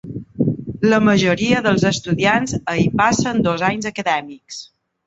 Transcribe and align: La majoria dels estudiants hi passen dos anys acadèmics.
La 0.93 0.99
majoria 1.09 1.61
dels 1.67 1.85
estudiants 1.91 2.59
hi 2.81 2.89
passen 3.05 3.47
dos 3.51 3.69
anys 3.71 3.93
acadèmics. 3.93 4.69